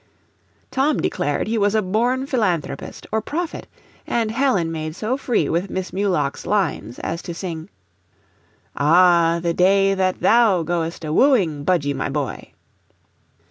[0.71, 3.67] Tom declared he was a born philanthropist or prophet,
[4.07, 7.69] and Helen made so free with Miss Muloch's lines as to sing:
[8.75, 12.51] "Ah, the day that THOU goest a wooing, Budgie, my boy!"